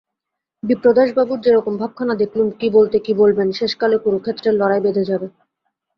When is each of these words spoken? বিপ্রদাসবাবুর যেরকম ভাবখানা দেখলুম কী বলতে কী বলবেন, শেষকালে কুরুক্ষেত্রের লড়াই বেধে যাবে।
বিপ্রদাসবাবুর 0.63 1.39
যেরকম 1.41 1.73
ভাবখানা 1.77 2.13
দেখলুম 2.21 2.47
কী 2.59 2.67
বলতে 2.69 2.97
কী 3.05 3.13
বলবেন, 3.21 3.47
শেষকালে 3.51 3.97
কুরুক্ষেত্রের 4.03 4.55
লড়াই 4.55 4.81
বেধে 4.85 5.03
যাবে। 5.09 5.27